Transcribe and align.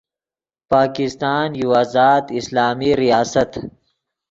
پاکستان 0.71 1.47
یو 1.61 1.69
آزاد 1.81 2.25
اسلامی 2.39 2.91
ریاست 3.01 3.51